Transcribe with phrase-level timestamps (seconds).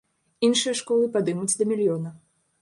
[0.47, 2.17] Іншыя школы падымуць да мільёна.